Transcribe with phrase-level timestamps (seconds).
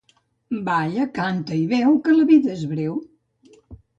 [0.69, 2.95] Balla, canta i beu, que la vida és breu.